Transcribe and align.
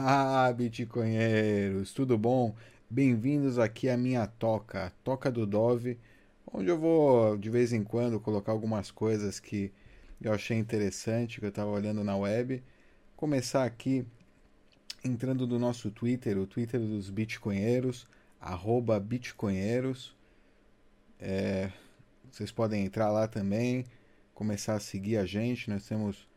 Ah, 0.00 0.52
bitcoinheiros, 0.52 1.92
tudo 1.92 2.16
bom? 2.16 2.54
Bem-vindos 2.88 3.58
aqui 3.58 3.88
à 3.88 3.96
minha 3.96 4.28
toca, 4.28 4.92
Toca 5.02 5.28
do 5.28 5.44
Dove, 5.44 5.98
onde 6.52 6.68
eu 6.68 6.78
vou 6.78 7.36
de 7.36 7.50
vez 7.50 7.72
em 7.72 7.82
quando 7.82 8.20
colocar 8.20 8.52
algumas 8.52 8.92
coisas 8.92 9.40
que 9.40 9.72
eu 10.22 10.32
achei 10.32 10.56
interessante, 10.56 11.40
que 11.40 11.46
eu 11.46 11.48
estava 11.48 11.70
olhando 11.70 12.04
na 12.04 12.16
web. 12.16 12.62
Começar 13.16 13.64
aqui 13.64 14.06
entrando 15.04 15.48
no 15.48 15.58
nosso 15.58 15.90
Twitter, 15.90 16.38
o 16.38 16.46
Twitter 16.46 16.78
dos 16.78 17.10
bitcoinheiros, 17.10 18.06
arroba 18.40 19.00
bitcoinheiros. 19.00 20.16
É, 21.18 21.72
vocês 22.30 22.52
podem 22.52 22.84
entrar 22.84 23.10
lá 23.10 23.26
também, 23.26 23.84
começar 24.32 24.76
a 24.76 24.80
seguir 24.80 25.16
a 25.16 25.26
gente, 25.26 25.68
nós 25.68 25.88
temos 25.88 26.28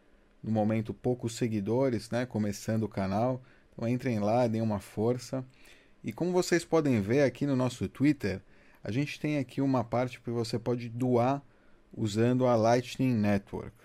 no 0.44 0.52
momento 0.52 0.94
poucos 0.94 1.36
seguidores, 1.36 2.10
né? 2.10 2.26
Começando 2.26 2.84
o 2.84 2.90
canal. 2.90 3.42
Então 3.74 3.88
entrem 3.88 4.20
lá, 4.20 4.48
deem 4.48 4.62
uma 4.62 4.80
força. 4.80 5.46
E 6.04 6.12
como 6.12 6.32
vocês 6.32 6.66
podem 6.66 7.00
ver 7.02 7.24
aqui 7.24 7.46
no 7.46 7.56
nosso 7.56 7.88
Twitter, 7.88 8.42
a 8.84 8.92
gente 8.92 9.20
tem 9.20 9.38
aqui 9.38 9.62
uma 9.62 9.84
parte 9.84 10.20
que 10.20 10.32
você 10.32 10.58
pode 10.58 10.90
doar 10.90 11.42
usando 11.96 12.48
a 12.48 12.56
Lightning 12.56 13.14
Network. 13.14 13.76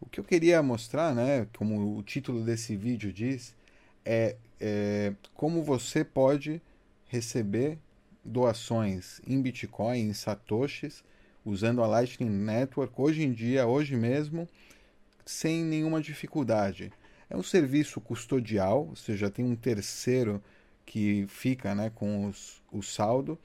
O 0.00 0.06
que 0.06 0.20
eu 0.20 0.24
queria 0.24 0.62
mostrar, 0.62 1.14
né, 1.14 1.46
como 1.56 1.96
o 1.96 2.02
título 2.02 2.44
desse 2.44 2.76
vídeo 2.76 3.12
diz, 3.12 3.54
é, 4.04 4.36
é 4.60 5.14
como 5.34 5.62
você 5.62 6.04
pode 6.04 6.60
receber 7.06 7.78
doações 8.22 9.20
em 9.26 9.40
Bitcoin, 9.40 10.00
em 10.00 10.12
Satoshis, 10.12 11.02
usando 11.44 11.82
a 11.82 11.86
Lightning 11.86 12.28
Network 12.28 12.92
hoje 12.96 13.22
em 13.22 13.32
dia, 13.32 13.66
hoje 13.66 13.96
mesmo, 13.96 14.46
sem 15.26 15.64
nenhuma 15.64 16.00
dificuldade. 16.00 16.92
É 17.28 17.36
um 17.36 17.42
serviço 17.42 18.00
custodial, 18.00 18.86
ou 18.88 18.96
seja, 18.96 19.28
tem 19.28 19.44
um 19.44 19.56
terceiro 19.56 20.42
que 20.86 21.26
fica 21.28 21.74
né, 21.74 21.90
com 21.94 22.26
os, 22.26 22.62
o 22.72 22.80
saldo, 22.80 23.38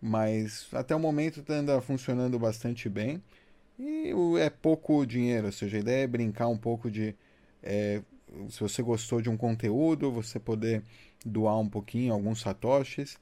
mas 0.00 0.66
até 0.72 0.96
o 0.96 0.98
momento 0.98 1.44
anda 1.52 1.80
funcionando 1.80 2.38
bastante 2.38 2.88
bem 2.88 3.22
e 3.78 4.10
é 4.40 4.48
pouco 4.48 5.04
dinheiro, 5.04 5.46
ou 5.46 5.52
seja, 5.52 5.76
a 5.76 5.80
ideia 5.80 6.04
é 6.04 6.06
brincar 6.06 6.48
um 6.48 6.56
pouco 6.56 6.90
de. 6.90 7.14
É, 7.62 8.02
se 8.48 8.60
você 8.60 8.82
gostou 8.82 9.20
de 9.20 9.28
um 9.28 9.36
conteúdo, 9.36 10.10
você 10.10 10.38
poder 10.38 10.82
doar 11.24 11.58
um 11.58 11.68
pouquinho, 11.68 12.12
alguns 12.12 12.40
satoshis, 12.40 13.18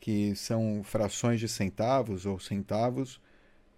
que 0.00 0.34
são 0.34 0.82
frações 0.82 1.40
de 1.40 1.48
centavos 1.48 2.24
ou 2.24 2.38
centavos, 2.40 3.20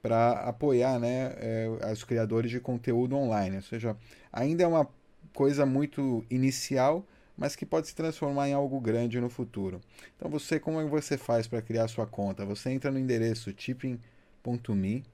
para 0.02 0.32
apoiar 0.32 0.98
né, 0.98 1.34
é, 1.36 1.68
os 1.92 2.04
criadores 2.04 2.50
de 2.50 2.60
conteúdo 2.60 3.16
online. 3.16 3.56
Ou 3.56 3.62
seja, 3.62 3.96
ainda 4.32 4.62
é 4.62 4.66
uma 4.66 4.88
coisa 5.34 5.66
muito 5.66 6.24
inicial, 6.30 7.06
mas 7.36 7.56
que 7.56 7.64
pode 7.64 7.88
se 7.88 7.94
transformar 7.94 8.48
em 8.48 8.52
algo 8.52 8.80
grande 8.80 9.20
no 9.20 9.30
futuro. 9.30 9.80
Então 10.16 10.30
você, 10.30 10.58
como 10.58 10.80
é 10.80 10.84
que 10.84 10.90
você 10.90 11.16
faz 11.16 11.46
para 11.46 11.62
criar 11.62 11.88
sua 11.88 12.06
conta? 12.06 12.44
Você 12.44 12.70
entra 12.70 12.90
no 12.90 12.98
endereço 12.98 13.52
tipping.me, 13.52 15.04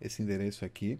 esse 0.00 0.22
endereço 0.22 0.64
aqui, 0.64 0.98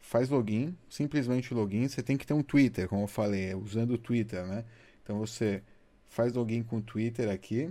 faz 0.00 0.28
login, 0.28 0.76
simplesmente 0.88 1.52
login. 1.52 1.86
Você 1.86 2.02
tem 2.02 2.16
que 2.16 2.26
ter 2.26 2.34
um 2.34 2.42
Twitter, 2.42 2.88
como 2.88 3.02
eu 3.02 3.08
falei, 3.08 3.54
usando 3.54 3.92
o 3.92 3.98
Twitter, 3.98 4.46
né? 4.46 4.64
Então 5.02 5.18
você 5.18 5.62
faz 6.08 6.32
login 6.32 6.62
com 6.62 6.78
o 6.78 6.82
Twitter 6.82 7.28
aqui, 7.28 7.70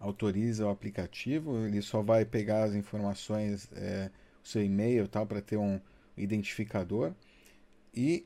autoriza 0.00 0.66
o 0.66 0.70
aplicativo, 0.70 1.66
ele 1.66 1.82
só 1.82 2.02
vai 2.02 2.24
pegar 2.24 2.64
as 2.64 2.74
informações, 2.74 3.68
é, 3.74 4.10
o 4.42 4.48
seu 4.48 4.64
e-mail 4.64 5.06
tal, 5.06 5.26
para 5.26 5.42
ter 5.42 5.58
um 5.58 5.78
identificador. 6.16 7.12
E 7.94 8.24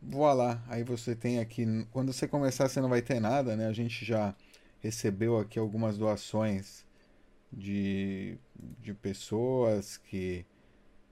voilá, 0.00 0.62
aí 0.66 0.82
você 0.82 1.14
tem 1.14 1.38
aqui, 1.38 1.86
quando 1.92 2.12
você 2.12 2.26
começar 2.26 2.68
você 2.68 2.80
não 2.80 2.88
vai 2.88 3.02
ter 3.02 3.20
nada, 3.20 3.54
né? 3.54 3.66
A 3.66 3.72
gente 3.72 4.04
já 4.04 4.34
recebeu 4.80 5.38
aqui 5.38 5.58
algumas 5.58 5.98
doações 5.98 6.84
de, 7.52 8.36
de 8.82 8.94
pessoas 8.94 9.98
que, 9.98 10.44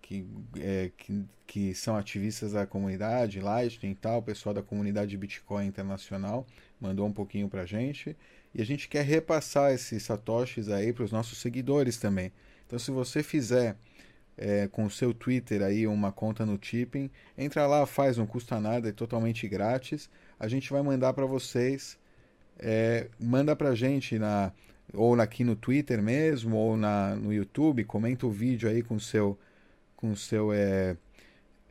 que, 0.00 0.26
é, 0.58 0.90
que, 0.96 1.24
que 1.46 1.74
são 1.74 1.96
ativistas 1.96 2.52
da 2.52 2.66
comunidade, 2.66 3.40
Lightning 3.40 3.92
e 3.92 3.94
tal, 3.94 4.18
o 4.20 4.22
pessoal 4.22 4.54
da 4.54 4.62
comunidade 4.62 5.16
Bitcoin 5.16 5.66
internacional 5.66 6.46
mandou 6.80 7.06
um 7.06 7.12
pouquinho 7.12 7.48
pra 7.48 7.64
gente. 7.64 8.16
E 8.54 8.60
a 8.60 8.64
gente 8.64 8.88
quer 8.88 9.04
repassar 9.04 9.72
esses 9.72 10.02
satoshis 10.02 10.68
aí 10.68 10.92
para 10.92 11.04
os 11.04 11.12
nossos 11.12 11.38
seguidores 11.38 11.96
também. 11.96 12.32
Então, 12.66 12.78
se 12.78 12.90
você 12.90 13.22
fizer 13.22 13.76
é, 14.36 14.68
com 14.68 14.84
o 14.84 14.90
seu 14.90 15.12
Twitter 15.12 15.62
aí 15.62 15.86
uma 15.86 16.12
conta 16.12 16.44
no 16.44 16.58
Tipping, 16.58 17.10
entra 17.36 17.66
lá, 17.66 17.86
faz, 17.86 18.16
não 18.16 18.26
custa 18.26 18.60
nada, 18.60 18.88
é 18.88 18.92
totalmente 18.92 19.48
grátis. 19.48 20.10
A 20.38 20.48
gente 20.48 20.70
vai 20.70 20.82
mandar 20.82 21.12
para 21.12 21.26
vocês, 21.26 21.98
é, 22.58 23.08
manda 23.18 23.54
para 23.56 23.70
a 23.70 23.74
gente 23.74 24.18
na 24.18 24.52
ou 24.94 25.18
aqui 25.20 25.42
no 25.42 25.56
Twitter 25.56 26.02
mesmo 26.02 26.56
ou 26.56 26.76
na, 26.76 27.14
no 27.16 27.32
YouTube, 27.32 27.84
comenta 27.84 28.26
o 28.26 28.30
vídeo 28.30 28.68
aí 28.68 28.82
com 28.82 28.98
seu 28.98 29.38
com 29.96 30.14
seu 30.14 30.52
é, 30.52 30.96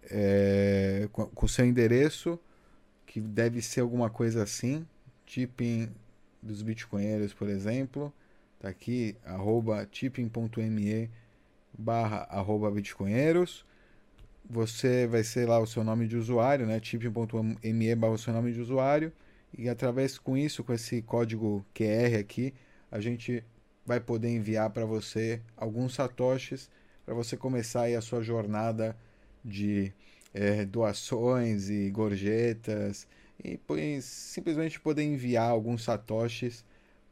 é, 0.09 1.07
com, 1.11 1.25
com 1.27 1.47
seu 1.47 1.65
endereço 1.65 2.39
que 3.05 3.19
deve 3.19 3.61
ser 3.61 3.81
alguma 3.81 4.09
coisa 4.09 4.43
assim, 4.43 4.87
tipping 5.25 5.89
dos 6.41 6.61
bitcoinheiros, 6.61 7.33
por 7.33 7.47
exemplo, 7.47 8.13
tá 8.59 8.69
aqui, 8.69 9.15
arroba 9.25 9.85
tipping.me 9.85 11.09
barra 11.77 12.27
arroba 12.29 12.71
bitcoinheiros. 12.71 13.65
Você 14.49 15.07
vai 15.07 15.23
ser 15.23 15.47
lá 15.47 15.59
o 15.59 15.67
seu 15.67 15.83
nome 15.83 16.07
de 16.07 16.17
usuário, 16.17 16.65
né? 16.65 16.79
tipping.me 16.79 17.95
barra 17.95 18.13
o 18.13 18.17
seu 18.17 18.33
nome 18.33 18.51
de 18.51 18.59
usuário. 18.59 19.11
E 19.57 19.69
através 19.69 20.17
com 20.17 20.37
isso, 20.37 20.63
com 20.63 20.73
esse 20.73 21.01
código 21.01 21.65
QR 21.73 22.17
aqui, 22.19 22.53
a 22.89 22.99
gente 22.99 23.43
vai 23.85 23.99
poder 23.99 24.29
enviar 24.29 24.69
para 24.69 24.85
você 24.85 25.41
alguns 25.57 25.95
satoshis 25.95 26.69
para 27.05 27.13
você 27.13 27.35
começar 27.35 27.83
aí 27.83 27.95
a 27.95 28.01
sua 28.01 28.21
jornada 28.21 28.95
de 29.43 29.91
é, 30.33 30.65
doações 30.65 31.69
e 31.69 31.89
gorjetas 31.89 33.07
e 33.43 34.01
simplesmente 34.01 34.79
poder 34.79 35.03
enviar 35.03 35.49
alguns 35.49 35.83
satoshis 35.83 36.63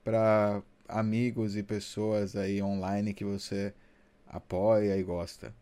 para 0.04 0.62
amigos 0.88 1.56
e 1.56 1.64
pessoas 1.64 2.36
aí 2.36 2.62
online 2.62 3.14
que 3.14 3.26
você 3.26 3.74
apoia 4.28 4.98
e 4.98 5.04
gosta. 5.04 5.54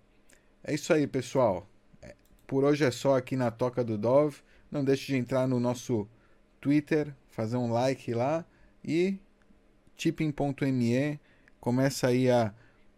É 0.63 0.73
isso 0.73 0.93
aí, 0.93 1.07
pessoal. 1.07 1.67
É, 2.01 2.15
por 2.45 2.63
hoje 2.63 2.83
é 2.83 2.91
só 2.91 3.15
aqui 3.17 3.35
na 3.35 3.49
Toca 3.51 3.83
do 3.83 3.97
Dove. 3.97 4.41
Não 4.69 4.83
deixe 4.83 5.07
de 5.07 5.17
entrar 5.17 5.47
no 5.47 5.59
nosso 5.59 6.07
Twitter, 6.59 7.13
fazer 7.29 7.57
um 7.57 7.71
like 7.71 8.13
lá 8.13 8.45
e 8.83 9.17
tipping.me 9.95 11.19
começa 11.59 12.07
aí 12.07 12.29
a 12.29 12.53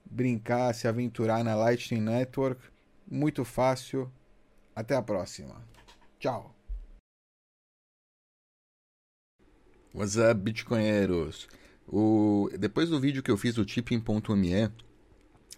brincar, 0.06 0.74
se 0.74 0.88
aventurar 0.88 1.44
na 1.44 1.56
Lightning 1.56 2.02
Network. 2.02 2.62
Muito 3.09 3.46
fácil. 3.46 4.12
Até 4.75 4.96
a 4.96 5.02
próxima. 5.02 5.56
Tchau. 6.19 6.59
What's 9.91 10.17
up, 10.17 10.39
bitcoinheiros? 10.39 11.47
O... 11.88 12.47
Depois 12.59 12.89
do 12.89 13.00
vídeo 13.00 13.23
que 13.23 13.31
eu 13.31 13.38
fiz 13.38 13.55
do 13.55 13.66
tipping.me, 13.66 14.72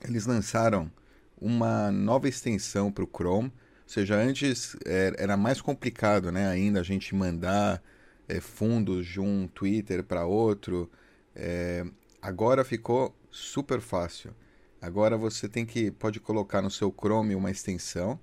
eles 0.07 0.25
lançaram 0.25 0.89
uma 1.37 1.91
nova 1.91 2.29
extensão 2.29 2.93
para 2.93 3.03
o 3.03 3.09
Chrome. 3.13 3.49
Ou 3.49 3.53
seja, 3.85 4.15
antes 4.15 4.77
é, 4.85 5.13
era 5.17 5.35
mais 5.35 5.59
complicado 5.59 6.31
né, 6.31 6.47
ainda 6.47 6.79
a 6.79 6.83
gente 6.83 7.13
mandar 7.13 7.83
é, 8.25 8.39
fundos 8.39 9.05
de 9.05 9.19
um 9.19 9.49
Twitter 9.49 10.01
para 10.01 10.25
outro. 10.25 10.89
É, 11.35 11.83
agora 12.21 12.63
ficou 12.63 13.13
super 13.29 13.81
fácil. 13.81 14.33
Agora 14.81 15.17
você 15.17 15.49
tem 15.49 15.65
que 15.65 15.91
pode 15.91 16.21
colocar 16.21 16.61
no 16.61 16.71
seu 16.71 16.89
Chrome 16.89 17.35
uma 17.35 17.51
extensão. 17.51 18.17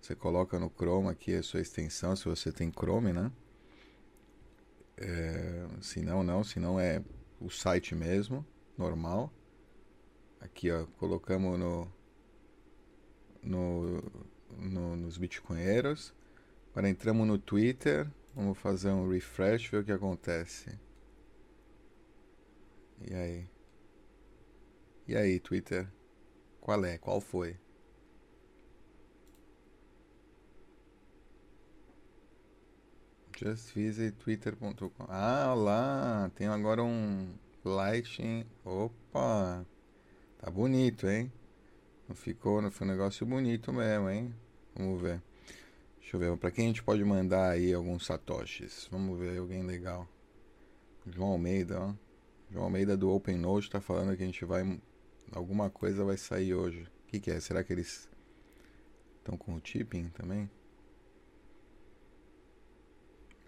Você 0.00 0.14
coloca 0.14 0.60
no 0.60 0.70
Chrome 0.70 1.08
aqui 1.08 1.34
a 1.34 1.42
sua 1.42 1.60
extensão, 1.60 2.14
se 2.14 2.26
você 2.26 2.52
tem 2.52 2.70
Chrome, 2.70 3.12
né? 3.12 3.32
É, 5.00 5.66
se 5.80 6.02
não, 6.02 6.22
não, 6.22 6.44
se 6.44 6.60
não 6.60 6.78
é 6.78 7.02
o 7.40 7.48
site 7.48 7.94
mesmo, 7.94 8.46
normal. 8.76 9.32
Aqui, 10.40 10.70
ó, 10.70 10.86
colocamos 10.98 11.58
no, 11.58 11.90
no, 13.42 14.02
no 14.58 14.96
nos 14.96 15.16
bitcoinheiros. 15.16 16.14
Agora 16.70 16.88
entramos 16.88 17.26
no 17.26 17.38
Twitter, 17.38 18.10
vamos 18.34 18.58
fazer 18.58 18.90
um 18.90 19.08
refresh, 19.08 19.68
ver 19.68 19.78
o 19.78 19.84
que 19.84 19.92
acontece. 19.92 20.78
E 23.00 23.14
aí? 23.14 23.48
E 25.08 25.16
aí, 25.16 25.40
Twitter? 25.40 25.88
Qual 26.60 26.84
é? 26.84 26.98
Qual 26.98 27.20
foi? 27.20 27.56
Just 33.42 33.72
visit 33.72 34.18
twitter.com. 34.18 35.06
Ah, 35.08 35.54
lá, 35.54 36.30
tem 36.34 36.46
agora 36.46 36.84
um 36.84 37.26
Lightning. 37.64 38.44
Opa, 38.62 39.64
tá 40.38 40.50
bonito, 40.50 41.08
hein? 41.08 41.32
Não 42.06 42.14
ficou, 42.14 42.60
não 42.60 42.70
foi 42.70 42.86
um 42.86 42.90
negócio 42.90 43.24
bonito 43.24 43.72
mesmo, 43.72 44.10
hein? 44.10 44.34
Vamos 44.76 45.00
ver. 45.00 45.22
Deixa 45.98 46.16
eu 46.16 46.20
ver, 46.20 46.36
pra 46.36 46.50
quem 46.50 46.66
a 46.66 46.68
gente 46.68 46.82
pode 46.82 47.02
mandar 47.02 47.52
aí 47.52 47.72
alguns 47.72 48.04
satoshis? 48.04 48.86
Vamos 48.90 49.18
ver 49.18 49.38
alguém 49.38 49.62
legal. 49.62 50.06
João 51.06 51.30
Almeida, 51.30 51.80
ó. 51.80 51.94
João 52.50 52.64
Almeida 52.64 52.94
do 52.94 53.08
OpenNote 53.08 53.70
tá 53.70 53.80
falando 53.80 54.14
que 54.14 54.22
a 54.22 54.26
gente 54.26 54.44
vai. 54.44 54.78
Alguma 55.32 55.70
coisa 55.70 56.04
vai 56.04 56.18
sair 56.18 56.52
hoje. 56.52 56.82
O 56.82 57.06
que, 57.06 57.18
que 57.18 57.30
é? 57.30 57.40
Será 57.40 57.64
que 57.64 57.72
eles 57.72 58.06
estão 59.16 59.34
com 59.38 59.54
o 59.54 59.60
tipping 59.60 60.10
também? 60.10 60.50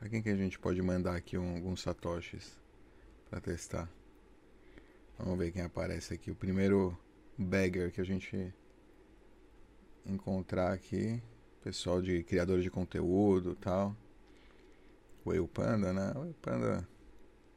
Pra 0.03 0.09
quem 0.09 0.21
que 0.21 0.31
a 0.31 0.35
gente 0.35 0.59
pode 0.59 0.83
mandar 0.83 1.15
aqui 1.15 1.39
um, 1.39 1.55
alguns 1.55 1.81
satoshis 1.81 2.59
pra 3.31 3.41
testar? 3.41 3.89
Vamos 5.17 5.39
ver 5.39 5.53
quem 5.53 5.63
aparece 5.63 6.13
aqui. 6.13 6.29
O 6.29 6.35
primeiro 6.35 6.99
bagger 7.39 7.93
que 7.93 8.01
a 8.01 8.05
gente 8.05 8.53
encontrar 10.05 10.73
aqui. 10.73 11.23
Pessoal 11.63 12.03
de 12.03 12.25
criadores 12.25 12.65
de 12.65 12.71
conteúdo 12.71 13.55
tal. 13.55 13.97
Whale 15.25 15.47
Panda, 15.47 15.93
né? 15.93 16.13
Whale 16.17 16.35
Panda 16.43 16.89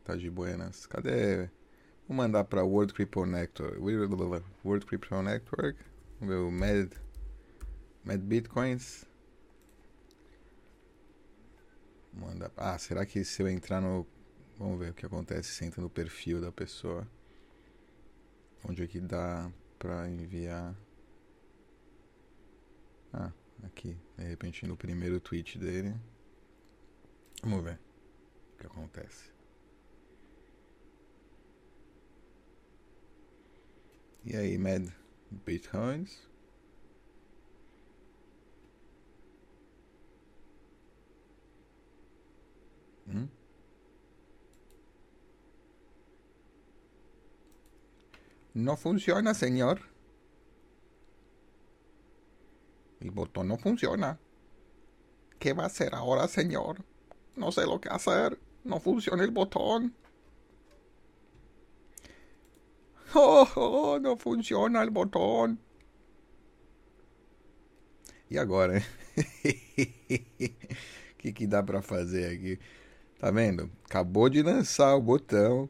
tá 0.03 0.15
de 0.15 0.29
buenas. 0.29 0.85
Cadê? 0.85 1.49
Vou 2.07 2.15
mandar 2.15 2.43
pra 2.43 2.63
World 2.63 2.93
Crypto 2.93 3.25
Network. 3.25 3.79
World 4.63 4.85
Crypto 4.85 5.19
Network. 5.23 5.79
O 6.21 6.51
Mad, 6.51 6.91
Mad 8.03 8.21
Bitcoins. 8.21 9.03
Manda. 12.15 12.51
Ah, 12.55 12.77
será 12.77 13.05
que 13.05 13.23
se 13.25 13.41
eu 13.41 13.47
entrar 13.47 13.81
no. 13.81 14.07
Vamos 14.57 14.79
ver 14.79 14.91
o 14.91 14.93
que 14.93 15.05
acontece 15.05 15.49
se 15.51 15.65
entra 15.65 15.81
no 15.81 15.89
perfil 15.89 16.39
da 16.39 16.51
pessoa. 16.51 17.05
Onde 18.63 18.83
é 18.83 18.87
que 18.87 19.01
dá 19.01 19.51
pra 19.77 20.09
enviar? 20.09 20.73
Ah, 23.11 23.31
aqui. 23.63 23.97
De 24.17 24.23
repente 24.23 24.65
no 24.65 24.77
primeiro 24.77 25.19
tweet 25.19 25.59
dele. 25.59 25.93
Vamos 27.43 27.63
ver 27.63 27.79
o 28.53 28.57
que 28.57 28.65
acontece. 28.65 29.35
E 34.23 34.35
aí, 34.35 34.57
Mad 34.57 34.87
Bitcoins? 35.45 36.27
No 48.53 48.77
funciona, 48.77 49.33
señor. 49.33 49.81
El 53.01 53.11
botón 53.11 53.49
no 53.49 53.57
funciona. 53.57 54.17
¿Qué 55.39 55.53
va 55.53 55.63
a 55.63 55.67
hacer 55.67 55.93
ahora, 55.93 56.27
señor? 56.27 56.83
No 57.35 57.51
sé 57.51 57.65
lo 57.65 57.81
que 57.81 57.89
hacer. 57.89 58.39
No 58.63 58.79
funciona 58.79 59.23
el 59.23 59.31
botón. 59.31 59.93
Oh, 63.13 63.47
oh, 63.55 63.99
não 63.99 64.17
funciona 64.17 64.83
o 64.83 64.91
botão. 64.91 65.57
E 68.29 68.37
agora? 68.37 68.81
O 71.25 71.33
que, 71.33 71.47
dá 71.47 71.63
pra 71.63 71.81
fazer 71.81 72.35
aqui? 72.35 72.59
Tá 73.19 73.31
vendo? 73.31 73.71
Acabou 73.85 74.29
de 74.29 74.41
lançar 74.41 74.95
o 74.95 75.01
botão. 75.01 75.69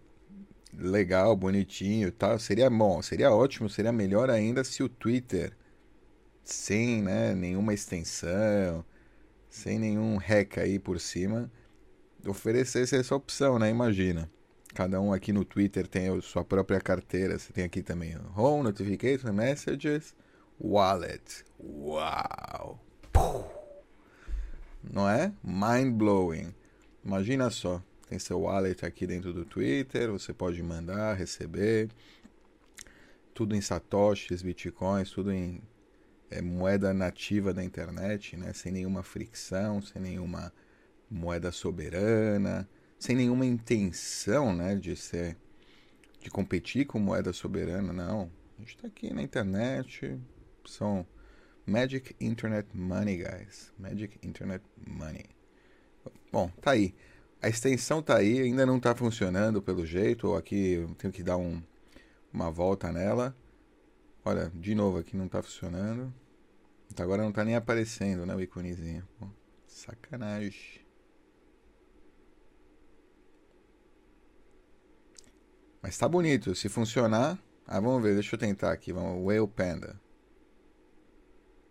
Legal, 0.74 1.36
bonitinho 1.36 2.12
tal. 2.12 2.38
Seria 2.40 2.70
bom, 2.70 3.02
seria 3.02 3.32
ótimo, 3.32 3.70
seria 3.70 3.92
melhor 3.92 4.30
ainda 4.30 4.64
se 4.64 4.84
o 4.84 4.90
Twitter, 4.90 5.56
sem 6.44 7.02
né, 7.02 7.34
nenhuma 7.34 7.74
extensão, 7.74 8.84
sem 9.50 9.80
nenhum 9.80 10.18
hack 10.18 10.58
aí 10.58 10.78
por 10.78 11.00
cima, 11.00 11.50
oferecesse 12.28 12.96
essa 12.96 13.16
opção, 13.16 13.58
né? 13.58 13.70
Imagina. 13.70 14.30
Cada 14.74 15.00
um 15.00 15.14
aqui 15.14 15.32
no 15.32 15.46
Twitter 15.46 15.88
tem 15.88 16.10
a 16.10 16.22
sua 16.22 16.44
própria 16.44 16.82
carteira. 16.82 17.40
Você 17.40 17.54
tem 17.54 17.64
aqui 17.64 17.82
também 17.82 18.18
Home, 18.36 18.64
Notification, 18.64 19.32
Messages, 19.32 20.14
Wallet. 20.60 21.46
Uau! 21.58 22.78
Não 24.84 25.10
é? 25.10 25.32
Mind 25.42 25.94
blowing. 25.94 26.54
Imagina 27.06 27.50
só. 27.50 27.82
Tem 28.10 28.20
seu 28.20 28.42
wallet 28.42 28.86
aqui 28.86 29.06
dentro 29.06 29.34
do 29.34 29.46
Twitter. 29.46 30.12
Você 30.12 30.34
pode 30.34 30.62
mandar, 30.62 31.16
receber. 31.16 31.90
Tudo 33.34 33.56
em 33.56 33.62
satoshis, 33.62 34.42
bitcoins, 34.42 35.12
tudo 35.12 35.32
em 35.32 35.62
é, 36.30 36.42
moeda 36.42 36.94
nativa 36.94 37.54
da 37.54 37.64
internet, 37.64 38.36
né? 38.36 38.54
Sem 38.54 38.72
nenhuma 38.72 39.04
fricção, 39.04 39.82
sem 39.82 40.02
nenhuma 40.02 40.54
moeda 41.10 41.52
soberana 41.52 42.68
sem 43.00 43.16
nenhuma 43.16 43.46
intenção, 43.46 44.56
né, 44.56 44.76
de 44.76 44.96
ser 44.96 45.38
de 46.20 46.30
competir 46.30 46.88
com 46.88 46.98
moeda 46.98 47.32
soberana, 47.32 47.94
não. 47.94 48.32
A 48.58 48.62
gente 48.62 48.76
está 48.76 48.88
aqui 48.88 49.14
na 49.14 49.22
internet, 49.22 50.20
são 50.66 51.06
Magic 51.68 52.16
Internet 52.20 52.68
Money, 52.76 53.18
guys. 53.18 53.72
Magic 53.78 54.18
Internet 54.24 54.66
Money. 54.88 55.35
Bom, 56.36 56.50
tá 56.60 56.72
aí. 56.72 56.94
A 57.42 57.48
extensão 57.48 58.02
tá 58.02 58.18
aí, 58.18 58.42
ainda 58.42 58.66
não 58.66 58.78
tá 58.78 58.94
funcionando 58.94 59.62
pelo 59.62 59.86
jeito, 59.86 60.28
ou 60.28 60.36
aqui 60.36 60.74
eu 60.74 60.94
tenho 60.96 61.14
que 61.14 61.24
dar 61.24 61.38
um, 61.38 61.64
uma 62.34 62.52
volta 62.52 62.92
nela. 62.92 63.34
Olha, 64.26 64.52
de 64.54 64.76
novo 64.76 64.98
aqui 64.98 65.16
não 65.16 65.30
tá 65.30 65.42
funcionando. 65.42 66.14
Agora 67.00 67.24
não 67.24 67.32
tá 67.32 67.46
nem 67.46 67.56
aparecendo, 67.56 68.26
né, 68.26 68.36
o 68.36 68.42
íconezinho. 68.42 69.08
Sacanagem. 69.66 70.82
Mas 75.82 75.98
tá 75.98 76.10
bonito. 76.10 76.54
Se 76.54 76.68
funcionar. 76.68 77.42
Ah, 77.66 77.80
vamos 77.80 78.04
ver. 78.04 78.14
Deixa 78.16 78.36
eu 78.36 78.40
tentar 78.40 78.74
aqui. 78.74 78.92
Vamos. 78.92 79.26
Whale 79.26 79.48
Panda. 79.48 79.98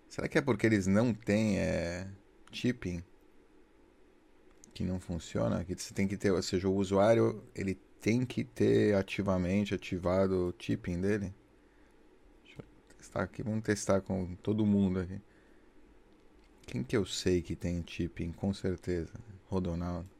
Será 0.09 0.27
que 0.27 0.39
é 0.39 0.41
porque 0.41 0.65
eles 0.65 0.87
não 0.87 1.13
têm 1.13 1.59
é, 1.59 2.09
chipping? 2.51 3.05
Que 4.75 4.85
não 4.85 4.99
funciona? 5.01 5.65
Que 5.65 5.75
você 5.75 5.95
tem 5.95 6.09
que 6.09 6.17
ter. 6.17 6.33
Ou 6.33 6.43
seja, 6.43 6.69
o 6.69 6.75
usuário 6.75 7.43
ele 7.55 7.77
tem 8.01 8.27
que 8.27 8.45
ter 8.45 8.95
ativamente 8.95 9.75
ativado 9.75 10.49
o 10.49 10.55
chipping 10.59 11.01
dele. 11.01 11.33
Deixa 12.45 12.61
eu 12.61 12.97
testar 12.97 13.23
aqui. 13.23 13.43
Vamos 13.43 13.63
testar 13.63 14.01
com 14.03 14.35
todo 14.37 14.67
mundo 14.67 15.01
aqui. 15.01 15.21
Quem 16.67 16.83
que 16.83 16.97
eu 16.97 17.07
sei 17.07 17.41
que 17.41 17.55
tem 17.55 17.85
chipping? 17.87 18.33
Com 18.33 18.53
certeza. 18.53 19.13
Rodonaldo. 19.49 20.11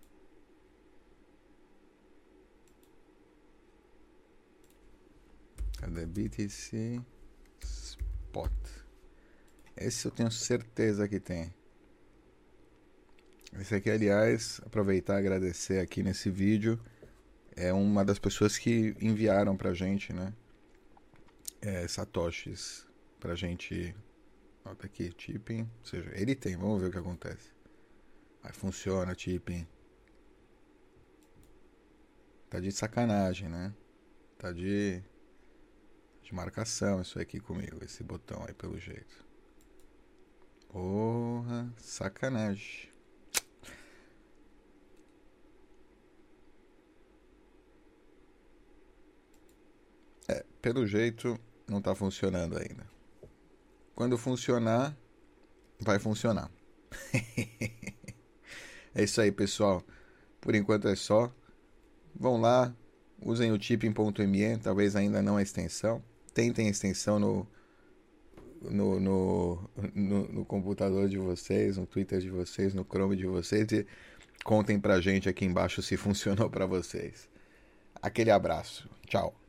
Cadê 5.79 6.07
BTC 6.07 7.03
Spot? 7.61 8.53
Esse 9.77 10.07
eu 10.07 10.11
tenho 10.13 10.31
certeza 10.31 11.09
que 11.09 11.19
tem. 11.19 11.53
Esse 13.61 13.75
aqui, 13.77 13.91
aliás, 13.91 14.61
aproveitar 14.65 15.15
e 15.15 15.19
agradecer 15.19 15.79
aqui 15.79 16.03
nesse 16.03 16.29
vídeo. 16.31 16.81
É 17.57 17.73
uma 17.73 18.05
das 18.05 18.19
pessoas 18.19 18.59
que 18.59 18.97
enviaram 19.01 19.57
pra 19.57 19.73
gente, 19.73 20.13
né? 20.13 20.35
É, 21.61 21.87
satoshis 21.87 22.87
pra 23.21 23.35
gente. 23.35 23.95
Ó, 24.65 24.75
tá 24.75 24.87
aqui, 24.87 25.11
tipping. 25.13 25.63
Ou 25.63 25.85
seja, 25.85 26.11
ele 26.15 26.35
tem, 26.35 26.57
vamos 26.57 26.81
ver 26.81 26.89
o 26.89 26.91
que 26.91 26.99
acontece. 26.99 27.53
Aí 28.43 28.53
funciona, 28.53 29.15
tipping. 29.15 29.67
Tá 32.51 32.61
de 32.61 32.73
sacanagem, 32.73 33.49
né? 33.49 33.73
Tá 34.37 34.53
de 34.53 35.03
de 36.25 36.35
marcação 36.35 37.03
isso 37.03 37.19
aqui 37.21 37.39
comigo, 37.39 37.85
esse 37.85 38.03
botão 38.03 38.43
aí 38.49 38.55
pelo 38.55 38.79
jeito. 38.79 39.25
Porra, 40.69 41.71
sacanagem. 41.77 42.94
É, 50.29 50.45
pelo 50.61 50.87
jeito 50.87 51.39
não 51.69 51.81
tá 51.81 51.95
funcionando 51.95 52.57
ainda. 52.57 52.87
Quando 53.95 54.19
funcionar, 54.19 54.97
vai 55.81 55.99
funcionar. 55.99 56.51
é 58.95 59.03
isso 59.03 59.21
aí, 59.21 59.31
pessoal. 59.31 59.83
Por 60.41 60.55
enquanto 60.55 60.89
é 60.89 60.97
só. 60.97 61.33
Vão 62.15 62.41
lá, 62.41 62.73
usem 63.21 63.51
o 63.51 63.59
tipping.me, 63.59 64.59
talvez 64.59 64.95
ainda 64.95 65.21
não 65.21 65.37
a 65.37 65.43
extensão 65.43 66.03
tentem 66.35 66.67
a 66.67 66.71
extensão 66.71 67.19
no, 67.19 67.47
no, 68.61 69.01
no, 69.01 69.71
no, 69.95 70.29
no, 70.29 70.45
computador 70.45 71.09
de 71.09 71.17
vocês, 71.17 71.77
no 71.77 71.87
Twitter 71.87 72.19
de 72.19 72.29
vocês, 72.29 72.75
no 72.75 72.85
Chrome 72.85 73.17
de 73.17 73.27
vocês 73.27 73.71
e 73.71 73.87
contem 74.45 74.79
pra 74.79 75.01
gente 75.01 75.29
aqui 75.29 75.45
embaixo 75.45 75.81
se 75.81 75.97
funcionou 75.97 76.51
para 76.51 76.67
vocês. 76.67 77.31
Aquele 78.03 78.33
abraço. 78.33 78.91
Tchau. 79.07 79.44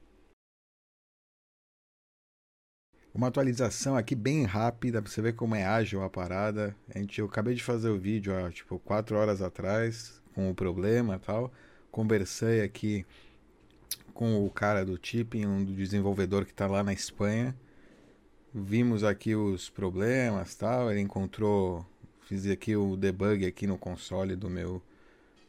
Uma 3.15 3.27
atualização 3.27 3.95
aqui 3.95 4.13
bem 4.13 4.43
rápida 4.43 5.01
para 5.01 5.09
você 5.09 5.21
ver 5.21 5.35
como 5.35 5.55
é 5.55 5.63
ágil 5.63 6.03
a 6.03 6.09
parada. 6.09 6.75
A 6.93 6.99
gente, 6.99 7.19
eu 7.19 7.25
acabei 7.25 7.55
de 7.55 7.63
fazer 7.63 7.89
o 7.89 7.97
vídeo 7.97 8.35
há 8.35 8.51
tipo 8.51 8.77
4 8.79 9.15
horas 9.15 9.41
atrás 9.41 10.21
com 10.33 10.51
o 10.51 10.53
problema 10.53 11.17
tal. 11.17 11.49
Conversei 11.89 12.61
aqui 12.61 13.05
com 14.13 14.45
o 14.45 14.49
cara 14.49 14.83
do 14.85 14.97
Tipping, 14.97 15.45
um 15.45 15.63
desenvolvedor 15.63 16.43
que 16.43 16.51
está 16.51 16.67
lá 16.67 16.83
na 16.83 16.91
Espanha. 16.91 17.55
Vimos 18.53 19.01
aqui 19.01 19.33
os 19.33 19.69
problemas 19.69 20.53
tal. 20.55 20.91
Ele 20.91 20.99
encontrou. 20.99 21.85
Fiz 22.27 22.45
aqui 22.47 22.75
o 22.75 22.97
debug 22.97 23.45
aqui 23.45 23.65
no 23.65 23.77
console 23.77 24.35
do 24.35 24.49
meu 24.49 24.81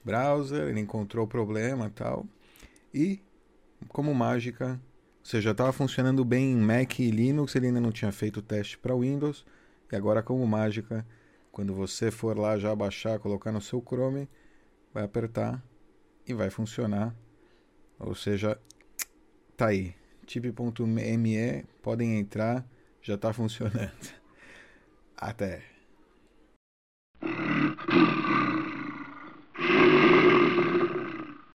browser. 0.04 0.68
Ele 0.68 0.78
encontrou 0.78 1.24
o 1.24 1.28
problema 1.28 1.90
tal. 1.90 2.24
E, 2.94 3.20
como 3.88 4.14
mágica, 4.14 4.80
você 5.26 5.40
já 5.40 5.50
estava 5.50 5.72
funcionando 5.72 6.24
bem 6.24 6.52
em 6.52 6.56
Mac 6.56 7.00
e 7.00 7.10
Linux, 7.10 7.56
ele 7.56 7.66
ainda 7.66 7.80
não 7.80 7.90
tinha 7.90 8.12
feito 8.12 8.36
o 8.36 8.42
teste 8.42 8.78
para 8.78 8.94
Windows. 8.94 9.44
E 9.90 9.96
agora, 9.96 10.22
como 10.22 10.46
mágica, 10.46 11.04
quando 11.50 11.74
você 11.74 12.12
for 12.12 12.38
lá 12.38 12.56
já 12.56 12.72
baixar, 12.76 13.18
colocar 13.18 13.50
no 13.50 13.60
seu 13.60 13.82
Chrome, 13.84 14.28
vai 14.94 15.02
apertar 15.02 15.60
e 16.28 16.32
vai 16.32 16.48
funcionar. 16.48 17.12
Ou 17.98 18.14
seja, 18.14 18.56
tá 19.56 19.66
aí. 19.66 19.96
tip.me, 20.26 21.64
podem 21.82 22.20
entrar, 22.20 22.64
já 23.02 23.14
está 23.14 23.32
funcionando. 23.32 23.90
Até. 25.18 25.75